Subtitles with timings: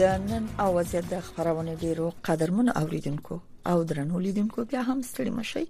[0.00, 3.34] د نن اواز د خبرونه ډیرو قدرمن اوریدونکو
[3.70, 5.64] او درنو لیدونکو بیا هم ستړي مشي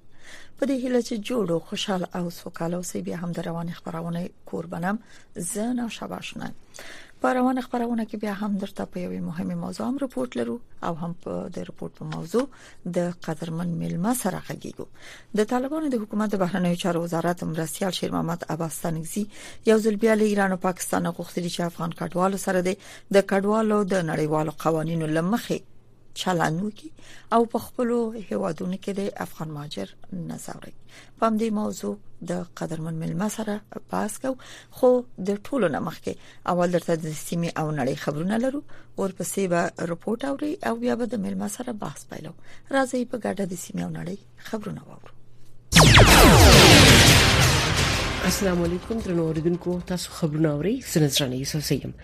[0.57, 4.21] په دې هیله چې جوړو خوشحال او سوکاله اوسې بیا هم د روان خبرونه
[4.51, 4.97] کور بنم
[5.51, 6.49] زه نو شباشنه
[7.25, 10.55] په روانه خبرونه کې بیا هم درته په یوې مهمه موضوع هم رپورت لرو
[10.91, 12.45] او هم په د رپورت په موضوع
[12.99, 14.87] د قدرمن ملما سره غږیږو
[15.41, 19.25] د طالبانو د حکومت د بهرنیو چارو وزارت مرسیال شیر محمد عباس تنگزي
[19.71, 24.03] یو ځل بیا له ایران او پاکستان غوښتل چې افغان کډوالو سره د کډوالو د
[24.13, 25.61] نړیوالو قوانینو لمخې
[26.15, 26.91] چلند وکي
[27.33, 27.91] او په خپل
[28.29, 29.93] هیوادونو کې د افغان ماجر
[30.31, 30.69] نظر
[31.19, 31.95] پام دې موضوع
[32.31, 34.35] د قدرمن ملما سره پاس کو
[34.81, 34.91] خو
[35.31, 38.63] د ټولو نه مخکې اول درته د سیمه او نړۍ خبرونه لرو
[38.99, 42.33] او پسې به رپورت اوري او بیا به د ملما سره بحث پیلو
[42.79, 44.19] راځي په ګډه د سیمه او نړۍ
[44.49, 46.49] خبرونه واورو
[48.31, 51.95] السلام علیکم درنو اوریدونکو تاسو خبرونه اورئ سنځرانه یوسف سیم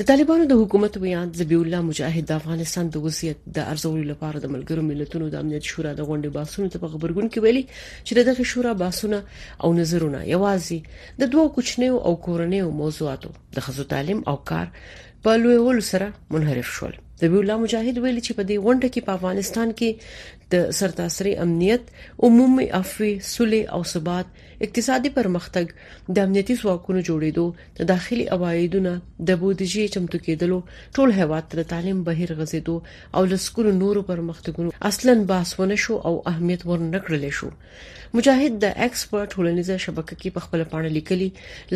[0.00, 4.42] د طالبانو د حکومت بیان ذبیح الله مجاهد د افغانستان د وضعیت د ارزول لپاره
[4.46, 7.62] د ملګرو ملتونو د امنیت شورا د غونډې باسونو ته خبرګون کې ویلي
[8.06, 9.22] چې دغه شورا باسونه
[9.62, 14.66] او نظرونه یوازې د دوو کوچنیو او کورنیو موضوعاتو د خزو تعلیم او کار
[15.24, 19.00] په لوی ول سره منحرف شول نبی الله مجاهد ویلي چې په دې غونډه کې
[19.06, 19.88] په افغانستان کې
[20.52, 21.88] د سرتاسري امنیت
[22.26, 24.28] عمومي عفوي صلح او ثبات
[24.66, 27.46] اقتصادي پرمختګ د امنیتي ځواکونو جوړېدو
[27.80, 28.92] د داخلي اوایدونو
[29.30, 30.58] د بودیجه چمتو کېدلو
[30.96, 32.76] ټول هیواد تر تعلیم بهر غزیدو
[33.20, 37.50] او لسکونو نورو پرمختګونو اصلا باسونه شو او اهمیت ورنکړل شو
[38.20, 41.30] مجاهد د ایکسپورت ټولنیزه شبکې کې په خپل پاڼه لیکلي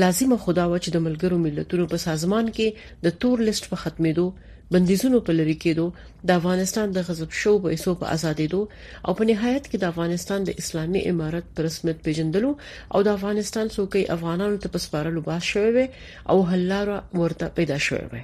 [0.04, 4.30] لازمه خدا و چې د ملګرو ملتونو په سازمان کې د تور لیست په ختمېدو
[4.74, 5.86] بندیزونو په لری کېدو
[6.30, 8.60] د افغانستان د غضب شو پیسو په آزادېدو
[9.06, 12.50] او په نهایت کې د افغانستان د اسلامي امارت پر رسمیت پیژندلو
[12.94, 15.86] او د افغانستان څوکۍ افغانانو ته پسپارلو باندې شوې
[16.30, 18.22] او حلاره ورته پیدا شوې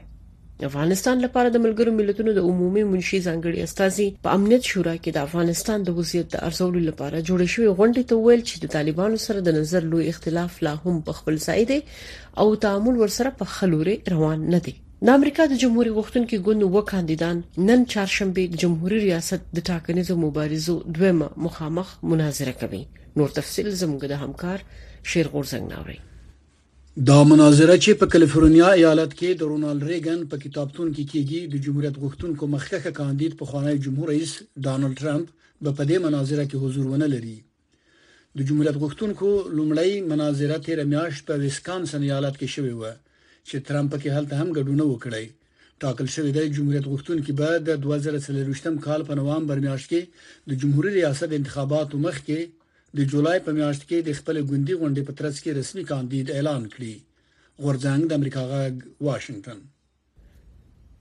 [0.68, 5.18] افغانستان لپاره د ملګرو ملتونو د عمومي منشي ځانګړي استاذي په امنیت شورا کې د
[5.30, 9.38] افغانستان د وضعیت د ارزولو لپاره جوړې شوې غونډې ته ویل چې د طالبانو سره
[9.50, 11.78] د نظر لوی اختلاف لا هم په خپل ځای دی
[12.42, 14.74] او تعامل ورسره په خلوري روان نه دی
[15.06, 17.36] د امریکا د جمهوریت غوښتونکو ګوند وو کاندیدان
[17.68, 22.80] نن چهارشنبه د جمهوریت ریاست د ټاکنیزو مبارزو دویمه مخامخ مناظره کوي
[23.20, 24.58] نور تفصيل زموږ د همکار
[25.12, 25.98] شیر غورزنګ ناوړي
[27.12, 31.66] دا مناظره چې په کالیفورنیا ایالت کې د رونالد ریګن په کتابتون کې کیږي د
[31.68, 34.32] جمهوریت غوښتونکو مخکخه کاندید په خوانی جمهور رئیس
[34.66, 35.26] ډانلډ ترامپ
[35.64, 37.36] په پدې مناظره کې حضور ونه لري
[38.36, 39.28] د جمهوریت غوښتونکو
[39.58, 42.98] لومړی مناظره تیر میاشت په ویسکانسن ایالت کې شوې و
[43.50, 45.26] چې ترامپ کې هلته هم ګډون وکړي
[45.84, 50.00] ټاکل شوی د جمهوریت غوښتونکو به د 2023م کال په نوامبر میاشت کې
[50.52, 52.40] د جمهوریت ریاست انتخاباتو مخ کې
[52.98, 56.62] د جولای په میاشت کې د خپل ګوندی غونډې په ترڅ کې رسمي کاندید اعلان
[56.74, 56.94] کړي
[57.64, 58.62] غورځنګ د امریکا غا
[59.06, 59.58] واشنگټن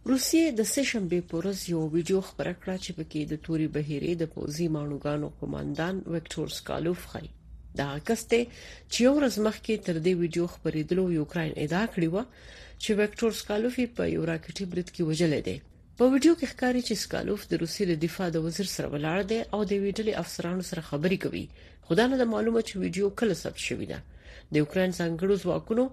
[0.09, 4.67] روسیې د سشنبه پورز یو ویډیو خبره کړه چې پکې د توري بهیرې د پوزي
[4.75, 7.27] مانوګانو قومندان وکټور سکالوف خي
[7.81, 8.39] دا کسته
[8.91, 12.17] چې یو ورځ مخکې تر دې ویډیو خبرېدلو یوکرين ادعا کړې و
[12.83, 15.55] چې وکټور سکالوفي په یو راکټي برید کې وژل دی
[15.99, 19.39] په ویډیو کې ښکاری چې سکالوف د روسي د دفاع د وزیر سره ولاړ دی
[19.53, 21.45] او د ویډیو افسرانو سره خبرې کوي
[21.87, 23.99] خدای نه معلومه چې ویډیو کله ثبت شوې ده
[24.51, 25.83] د یوکرين څنګهړو ځواکونو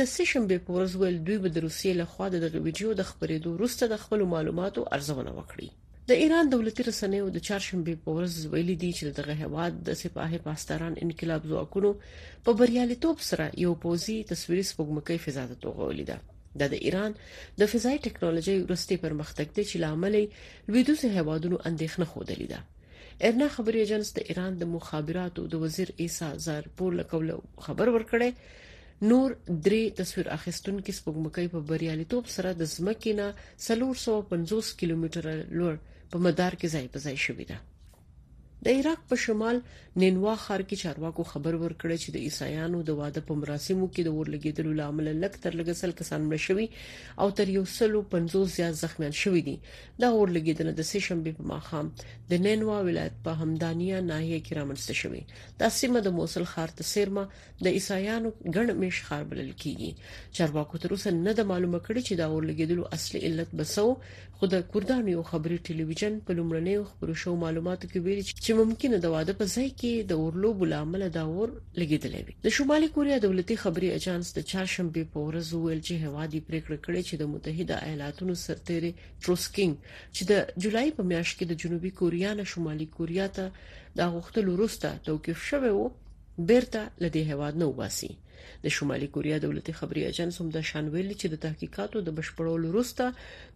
[0.00, 3.48] د سیشن به پورز ویل دوی به د روسیې له خوا د ویډیو د خبرېدو
[3.56, 5.68] وروسته د خپل معلوماتو ارزونه وکړي
[6.10, 10.38] د ایران دولتي رسنیو د چهارشنبه په ورځ ویلي دي چې دغه هواد د سپاهي
[10.48, 11.90] پاسداران انقلاب ځواکونو
[12.48, 16.18] په بریالیتوب سره یو پوزي تصویري سپوږمکۍ فضا ته توغولې ده
[16.62, 17.12] دا د ایران
[17.62, 20.16] د فضائي ټکنالوژي ورستي پرمختګ دی چې لامل
[20.70, 22.60] لویدوس هوادونو اندېښنه خوده ده
[23.30, 27.26] ارنا خبري ایجنس د ایران د مخابراتو د وزیر عیسا زارپور لکول
[27.68, 29.28] خبر ورکړي نور
[29.66, 36.18] درې تصویر اخیستون کې سپوږمکۍ په بریالیتوب سره د زمکې نه 350 کیلومتر لوړ په
[36.26, 37.58] مدار کې ځای په ځای شوې ده
[38.66, 39.56] د عراق په شمال
[40.02, 44.14] نینوا ښار کې چارواکو خبر ورکړی چې د عیسایانو د واده په مراسمو کې د
[44.18, 46.66] ورلګېدلو لامل لک تر لګ سل کسان مړ شوي
[47.24, 49.56] او تر یو سلو 50 زیات زخمیان شوي دي
[50.02, 51.86] دا ورلګېدل د سې شنبه په ماخام
[52.30, 55.22] د نینوا ولایت په همدانیا ناحیه کې رامنځته شوي
[55.62, 57.24] دا سیمه د موصل ښار ته سیرمه
[57.66, 59.90] د عیسایانو ګڼ مش ښار بلل کیږي
[60.40, 63.86] چارواکو تر اوسه نه د معلومه کړي چې دا ورلګېدلو اصلي علت بسو
[64.44, 68.96] خو د کورډانو یو خبري ټلویزیون په لومړنیو خبرو شو معلوماتو کې ویل چې ممکنه
[69.04, 71.48] د واده په ځای کې د اورلوب لامل دا اور
[71.80, 76.40] لګیدلې وي د شمالي کوریا دولتي خبري اجانس د چاشمبي په ورځ ویل چې هوادي
[76.48, 78.92] پریکړه کړې چې د متحده ایالاتونو سرتیري
[79.22, 79.74] تروسکینګ
[80.14, 83.44] چې د جولای په میاشت کې د جنوبي کوریا نه شمالي کوریا ته
[84.02, 85.82] د غوښتلو وروسته توقيف شوه او
[86.52, 88.10] بیرته لدی هواد نو باسي
[88.64, 92.66] د شمالي کوریا دولتي خبري ایجنس هم د شان ویلي چې د تحقیقاتو د بشپړولو
[92.70, 93.04] وروسته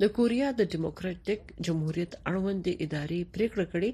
[0.02, 3.90] د کوریا د دیموکراتیک جمهوریت اړوند ادارې پریکړه کړې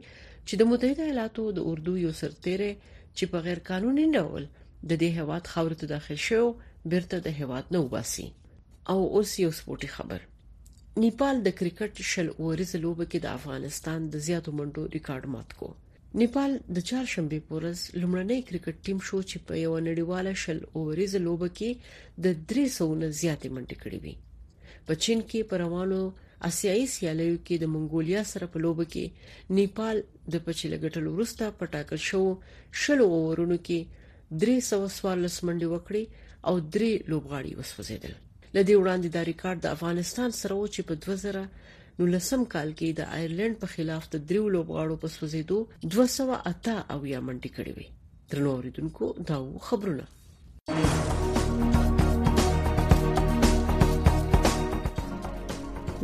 [0.47, 2.71] چې د متحده ایالاتو د اردو یو سرتیره
[3.17, 4.43] چې په غیر قانوني ډول
[4.91, 6.43] د دې هواد خاورې ته داخل شو
[6.93, 8.27] بیرته د هواد نه وباسي
[8.93, 10.21] او اوس یو سپورتي خبر
[11.05, 15.69] نیپال د کرکټ شل اوریز لوبه کې د افغانستان د زیاتو منډو ریکارډ مات کو
[16.21, 21.49] نیپال د چهارشنبه پورز لومړنی کرکټ ټیم شو چې په یو نړیواله شل اوریز لوبه
[21.59, 21.71] کې
[22.27, 24.15] د 300 نه زیاتې منډې کړې وي
[24.91, 26.01] په چین کې پر روانو
[26.51, 29.05] اسیایي سیالیو کې د منګولیا سره په لوبه کې
[29.59, 29.97] نیپال
[30.37, 32.23] د پچی لګټل ورسته په ټاکل شو
[32.85, 34.03] شل اورونو کې
[34.47, 36.05] 314 منډې وکړې
[36.49, 38.13] او درې لوبغاړي وسوځیدل
[38.57, 41.49] لدی وړاندې د ریکارډ د افغانستان سره و چې په 2000
[42.01, 47.21] 1990 کال کې د آیرلند په خلاف د دریو لوبغاړو په سوزیدو 208 او یا
[47.27, 47.87] منډي کړې وې
[48.31, 49.37] تر نو اوریدونکو دا
[49.69, 50.05] خبرونه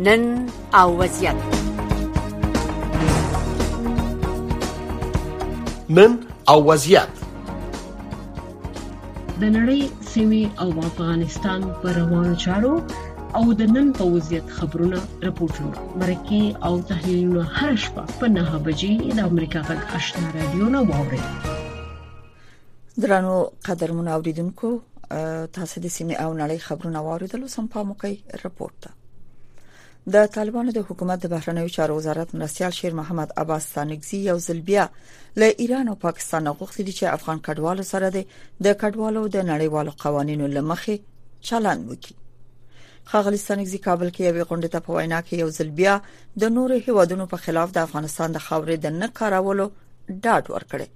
[0.06, 0.22] نن
[0.82, 1.38] او وضعیت
[5.98, 6.10] نن
[6.54, 7.10] او وضعیت
[9.40, 9.82] د نړۍ
[10.14, 12.74] سیمه او افغانستان پر روانو چارو
[13.38, 19.18] او د نن په وضعیت خبرونه راپورټونه مرکه او تحلیلونه هر شپه په 9 بجې
[19.18, 21.20] د امریکا غږ آشنا رادیو نه واورئ
[23.04, 23.36] درنو
[23.68, 24.72] قدر منوریدونکو
[25.10, 28.12] تاسو د سیمې او نړۍ خبرونه واوریدل سم په موقع
[28.44, 34.38] راپورته د طالبانو د حکومت د بهرنیو چارو وزارت مرستيال شیر محمد عباس ستانګزي یو
[34.48, 34.88] ځل بیا
[35.44, 38.24] له ایران او پاکستان غوښتل چې افغان کډوالو سره
[38.68, 42.19] د کډوالو د نړیوالو قوانینو لمخې چلند وکړي
[43.12, 45.94] خاغلی سنګزي کابل کې یوې غونډې ته په وینا کې یو ځل بیا
[46.40, 49.66] د نورو هیوادونو په خلاف د افغانستان د خاورې د نه کارولو
[50.24, 50.88] ډاډ ورکړي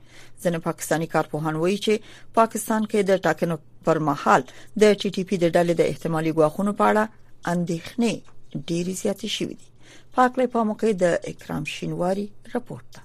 [0.42, 1.92] ځنه پاکستانی کارپوهان وایي چې
[2.38, 3.56] پاکستان کې د ټاکنو
[3.86, 4.42] پر مهال
[4.82, 7.04] د ټي ټي پی د ډلې د احتمالي غواخونو په اړه
[7.54, 8.12] اندېښنې
[8.68, 9.68] ډېرې زیاتې شوې دي
[10.16, 13.00] پاکلې په پا موقع د اکرام شینواری رپورت ده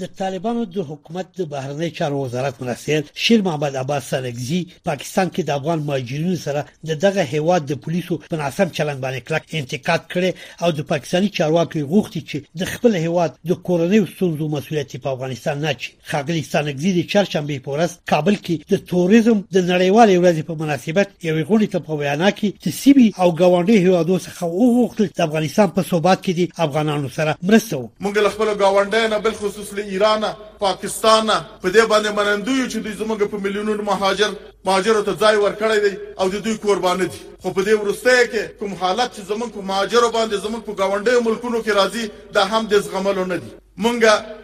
[0.00, 5.42] د طالبانو د حکومت د بهرنی چارو وزارت منسیل شیر محمد عباس سرګزی پاکستان کې
[5.44, 10.06] د افغان مهاجرینو سره د دغه هیواد د پولیسو په ناسم چلند باندې کلک انتقاد
[10.14, 10.30] کړي
[10.66, 15.60] او د پاکستاني چارواکو غوښتي چې د خپل هیواد د کورنۍ ستونزو مسولیت په افغانستان
[15.66, 20.58] نه چي خاګلی سرګزی د چړشمبه پورس کابل کې د توریزم د نړیوال ورځ په
[20.64, 25.22] مناسبت یو غونډه ته په وینا کې چې سیبي او ګاونډي هیوادو څخه وغوښتل چې
[25.28, 29.78] افغانستان په صوبات کې د افغانانو سره مرسته وکړي موږ خپل ګاونډي نه بل خصوص
[29.92, 30.20] ایران
[30.64, 31.28] پاکستان
[31.62, 34.30] په دې باندې منندوی چې دوی زموږ په ملیونونو مهاجر
[34.66, 38.42] مهاجر ته ځای ورکړی دی او د دوی قربانه دي خو په دې ورسته کې
[38.58, 42.04] کوم حالت چې زموږ په مهاجر باندې زموږ په گاونډي ملکونو کې راځي
[42.34, 43.50] دا هم د زغملو نه دي
[43.84, 43.98] مونږ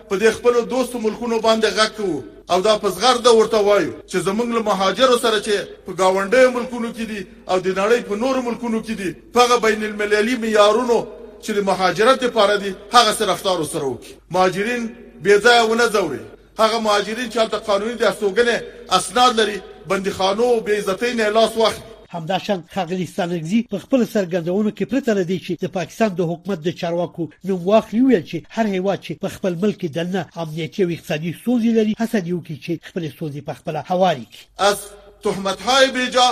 [0.09, 2.13] په دې خپل دوستو ملکونو باندې غکو
[2.53, 5.55] او دا په صغر د ورته وایو چې زمونږ له مهاجرو سره چې
[5.87, 9.83] په گاونډي ملکونو کې دي او د نړۍ په نورو ملکونو کې دي په بین
[9.89, 10.99] المللي معیارونو
[11.45, 14.89] چې مهاجرت لپاره دي هغه سره رفتار سره وکړي مهاجرین
[15.23, 16.21] بې ځای ونه زوري
[16.59, 18.57] هغه مهاجرین چې هلته قانوني دستوګنه
[18.97, 24.01] اسناد لري بنديخانو او بې عزتۍ نه لاس واخلي همدا شان خغلی سانګزی په خپل
[24.15, 28.37] سرګندونو کې پرته لدی چې د پاکستان د حکومت د چارواکو نو واخلی ویل چې
[28.55, 32.55] هر هیواد چې په خپل ملک دنه امنیتي او اقتصادي سوزي لري حسد یو کې
[32.65, 34.79] چې خپل سوزي په خپل حواري کې از
[35.25, 36.29] تهمت های بیجا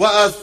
[0.00, 0.34] و از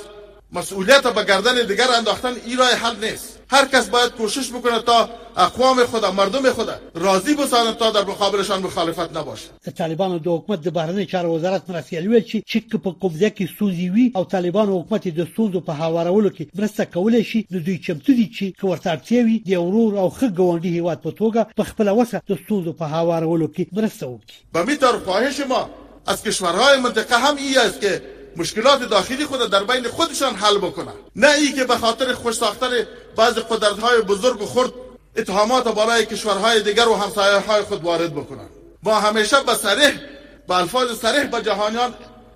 [0.57, 5.09] مسئولیت به گردن دیگر انداختن ای راه حل نیست هر کس باید کوشش بکنه تا
[5.37, 9.47] اقوام خود مردم خود راضی بسازن تا در مقابلشان مخالفت نباشه
[9.77, 13.89] طالبان د حکومت د بهرنی چارو وزارت مرسیل ویل چې چې په قبضه کې سوزي
[13.89, 18.13] وي او طالبان حکومت د سوزو په هوارولو کې مرسته کولای شي نو دوی چمتو
[18.13, 22.33] دي چې کورتارتي وي د اورور او خګوندي هیواد په توګه په خپل وسه د
[22.49, 25.69] سوزو په هوارولو کې مرسته وکړي به می طور خواهش ما
[26.07, 30.91] از کشورهای منطقه هم ای است که مشکلات داخلی خود در بین خودشان حل بکنه
[31.15, 32.69] نه ای که به خاطر خوش ساختن
[33.17, 34.71] بعض قدرت بزرگ و خرد
[35.15, 38.49] اتهامات برای کشورهای دیگر و همسایه های خود وارد بکنن
[38.83, 39.99] ما همیشه به صریح
[40.47, 41.93] با الفاظ صریح به جهانیان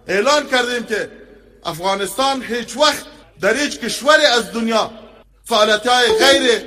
[0.07, 1.11] اعلان کردیم که
[1.65, 3.03] افغانستان هیچ وقت
[3.41, 4.91] در هیچ کشوری از دنیا
[5.45, 6.61] فعالیت های غیر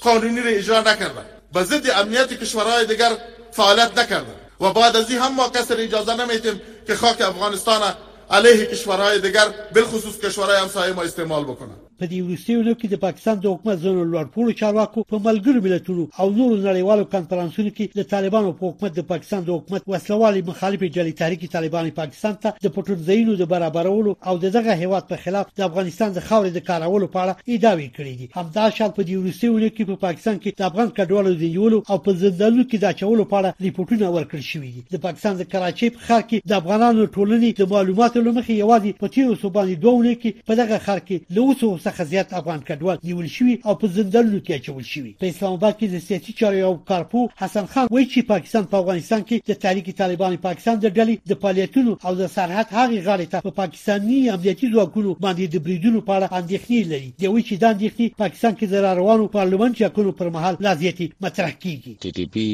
[0.00, 1.24] قانونی را اجرا نکرده
[1.54, 3.10] به ضد امنیت کشورهای دیگر
[3.52, 7.94] فعالیت نکرده و بعد از این هم ما اجازه نمیتیم که خاک افغانستان
[8.32, 13.40] علیه کشورهای دیگر بالخصوص کشورهای همسایه ما استعمال بکنن په دې وروستیو کې د پاکستان
[13.44, 18.52] د حکومت زنو لوړپوړو چارواکو په ملګرو ملتونو او نورو نړیوالو کانفرنسونو کې د طالبانو
[18.60, 23.02] په حکومت د پاکستان د حکومت وسلوالي مخالفه جلي تحریک طالبان پاکستان ته د پټون
[23.08, 27.24] زینو د برابرولو او دغه هیواد په خلاف د افغانستان د خاورې د کارولو په
[27.24, 30.92] اړه ادعاوي کړې دي همدا شال په دې وروستیو کې په پاکستان کې د افغان
[31.00, 34.82] کډوالو د یولو او په زندانونو کې د اچولو په اړه ریپورتونه ورکړل شوي دي
[34.96, 39.14] د پاکستان د کراچۍ په ښار کې د افغانانو ټولنې د معلوماتو لمخې یوازې په
[39.18, 43.54] تیرو صوباني دوه کې په دغه ښار کې لوسو څخه زیات افغان کډوال نیول شوي
[43.66, 47.22] او په زندانونو کې اچول شوي په اسلام آباد کې د سیاسي چارو یو کارپو
[47.42, 51.32] حسن خان وایي چې پاکستان په پا افغانستان کې د تحریک طالبان پاکستان د ډلې
[51.32, 56.00] د فعالیتونو او د سرحد هغې غاړې ته په پاکستاني امنیتي ځواکونو باندې د بریدونو
[56.08, 60.14] په اړه اندېښنې لري دی وایي چې دا اندېښنې پاکستان کې د روانو پارلمان چکونو
[60.22, 62.46] پر مهال لا زیاتې مطرح کیږي ټي ټي پی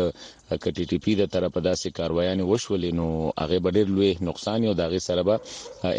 [0.54, 3.06] کټی ټی پی د طرفه داسې کاروایان وشولې نو
[3.42, 5.40] هغه ډېر لوی نقصان یو دغه سره به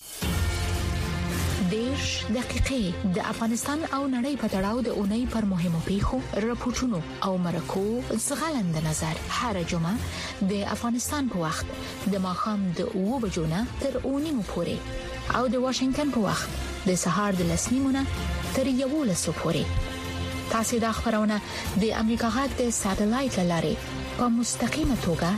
[2.32, 7.00] دقیقې د افغانستان او نړۍ په تړاو د اونۍ پر مهمو پیښو راپورټونو
[7.30, 7.86] او مرکو
[8.27, 9.96] زغلند نظر هر جمعه
[10.51, 11.65] د افغانستان په وخت
[12.13, 14.77] د ماخام د اوو بجونه تر اونۍ مو پورې
[15.38, 16.48] او د واشنگټن په وخت
[16.92, 18.01] د سهار د لسنیمونه
[18.56, 19.63] تر یوو لسو پورې
[20.53, 21.42] تاسو دا خبرونه
[21.84, 23.75] د امریکا غږ د ساتلایت لاري
[24.18, 25.30] په مستقیمه توګه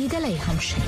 [0.00, 0.82] لیدلای هم شئ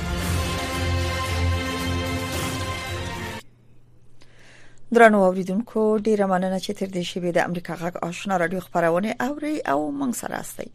[4.95, 9.51] درنو اوریدونکو ډیره مننه چې تر دې شی د امریکا غږ آشنا رادیو خبرونه اوري
[9.73, 10.65] او موږ سره استئ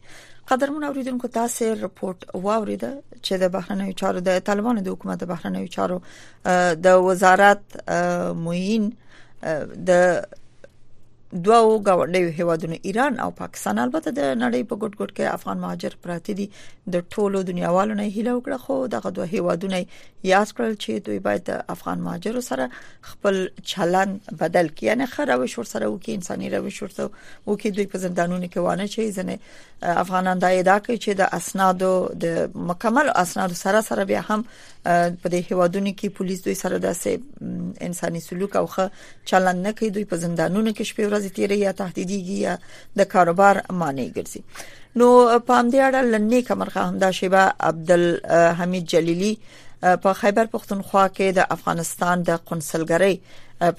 [0.51, 2.89] قدرمن اوریدونکو تاسو رپورت واوریده
[3.25, 5.99] چې د بهرنیو چارو د طالبانو د حکومت د بهرنیو چارو
[6.87, 7.77] د وزارت
[8.47, 8.89] موین
[9.91, 10.01] د
[11.31, 15.95] دوو غوړډیو هیوادونو ایران او پاکستان البته د نړۍ په ګډ ګډ کې افغان مهاجر
[16.03, 16.45] پراته دي
[16.95, 19.81] د ټولو دنیاوالو نه هیله وکړه خو دغه دوه هیوادونه
[20.29, 22.67] یاد کړل چې دوی باید د افغان مهاجرو سره
[23.09, 23.39] خپل
[23.73, 28.47] چلن بدل کړي نه خراب شور سره وکړي انساني روش ورته وکړي دوی په زندانونو
[28.47, 31.91] کې وانه چي ځنه افغانان دا ادا کوي چې د اسنادو
[32.25, 37.85] د مکمل اسنادو سره سره بیا هم په دې هیوادونو کې پولیس دوی سره داسې
[37.91, 41.71] انساني سلوک او ښه چلن نه کوي دوی په زندانونو کې شپږ ورځې تیرې یا
[41.81, 42.53] تهدیدیږي یا
[43.01, 44.41] د کاروبار مانع ګرځي
[44.99, 45.07] نو
[45.49, 49.31] پام دې اړه لنی کمرخه همدا شیبه عبدالحمید جلیلی
[50.03, 53.13] په خیبر پښتونخوا کې د افغانستان د قونسلګرۍ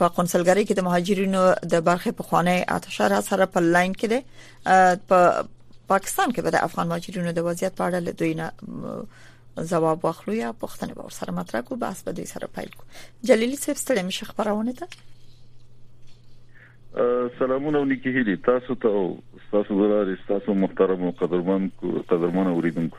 [0.01, 1.43] په قونسلګرۍ کې د مهاجرینو
[1.73, 5.49] د برخې په خوانې آتشار سره په لاین کې ده په
[5.95, 10.51] پاکستان کې به د افغان مهاجرینو د وضعیت په اړه دوی نه جواب واخلو یا
[10.65, 12.85] پښتنه به ورسره مطرح کو بحث به دوی سره پیل کو
[13.31, 14.89] جلیلی صاحب ستړي مشه خبرونه ده
[17.39, 19.17] سلامونه ونیکي هلي تاسو ته
[19.53, 21.71] تاسو زرار تاسو محترم او قدرمن
[22.09, 22.97] قدرمن اوریدونکو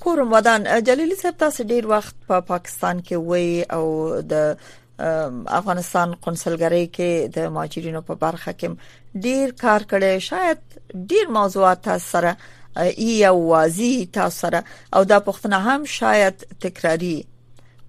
[0.00, 4.56] کورم ودان جلیلی صاحب تاسو ډیر وخت په پا پاکستان کې وای او د
[5.58, 10.66] افغانستان قونسلګری کې د ماجرینو په برخه کې ډیر کار کړی شاید
[11.14, 12.36] ډیر موضوعات تاسو سره
[13.06, 14.64] ای او واضی تاسو سره
[14.96, 17.14] او دا پښتنه هم شاید تکراری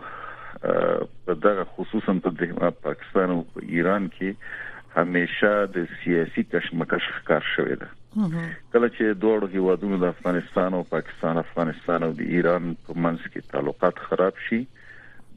[1.25, 4.33] په دغه خصوصا په پاکستان او ایران کې
[4.95, 11.39] همیشه د سیاسي کشمکش ښکار شوی دی کله چې دوه هیوادونو د افغانستان او پاکستان
[11.43, 14.61] افغانستان او د ایران په منځ کې تعلقات خراب شي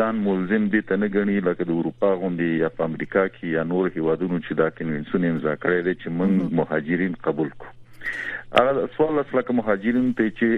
[0.00, 3.64] ځان ملزم دي ته نه غني لکه د اروپا غونډې یا په امریکا کې یا
[3.72, 6.30] نور هیوادونو چې دا کنوینسیون امضا کړی دی چې موږ
[6.62, 7.70] مهاجرین قبول کړو
[8.60, 10.48] هغه سوال لس لکه مهاجرین ته چې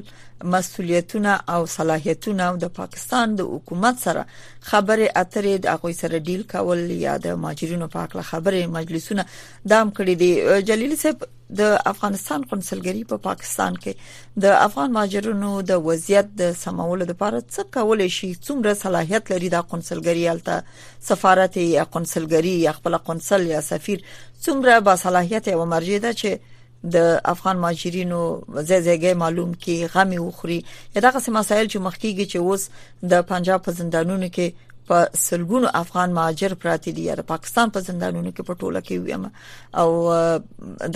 [0.53, 6.81] مسولیتونه او صلاحیتونه د پاکستان د حکومت سره خبرې اترې د هغه سره ډیل کول
[7.03, 9.27] یا د ماجرینو په اړه خبرې مجلسونه
[9.75, 11.27] دام کړی دی جلیل صاحب
[11.61, 17.45] د افغانستان قونسلګری په پا پاکستان کې د افغان ماجرینو د وضعیت د سمولو لپاره
[17.47, 23.49] څه کول شي څومره صلاحیت لري د قونسلګری الته سفارت یا قونسلګری یا خپل قونسل
[23.57, 29.53] یا سفیر څومره با صلاحیت او مرجع ده چې د افغان ماجرینو زې زېګې معلوم
[29.53, 30.61] کی غمي وخوري
[30.95, 32.69] یا دغه سم مسایل چې مخکېږي چې اوس
[33.11, 34.53] د پنجاب په زندانونو کې
[34.87, 39.25] په سلګونو افغان مهاجر پراته دي د پاکستان په زندانونو کې په ټوله کې ویم
[39.73, 39.89] او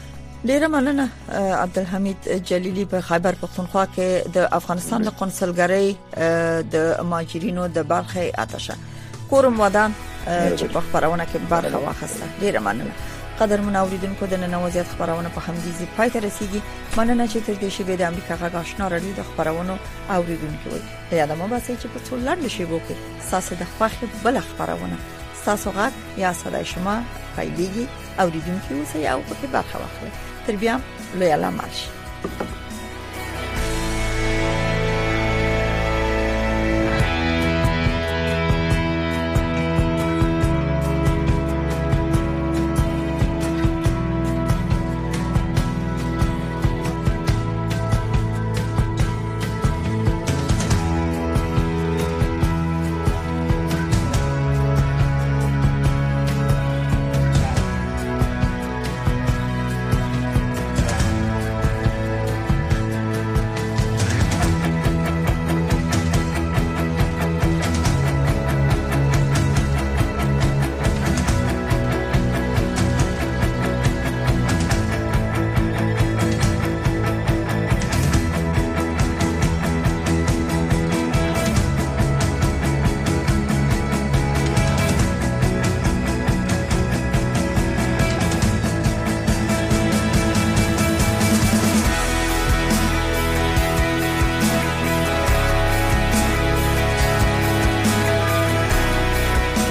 [0.44, 2.16] ډیره مننه عبدالحمید
[2.48, 5.96] جلیلی په خیبر پختونخوا کې د افغانستان د قونسلګری
[6.74, 8.74] د ماجرینو د برخه آتشه
[9.30, 9.94] کورم ودان
[10.26, 12.90] چې په خبرونه کې برخه واخسته ډیره مننه
[13.40, 16.60] قدر منوریدونکو د نن وضعیت خبرونه په همدې ځای پای ته رسیدي
[16.96, 19.76] مننه چې تر دې شی د امریکا غږ آشنا راډیو د خبرونو
[20.18, 23.64] اوریدونکو وي په یاد مو باسي چې په ټول لاندې شی وو کې ساسه د
[23.76, 24.96] خوخه بل خبرونه
[25.44, 26.94] تاسو غږ یا صداي شما
[27.36, 30.80] پیلېږي اوریدونکو سه یو په برخه واخلئ تر بیا
[31.18, 32.65] لوی الله مارش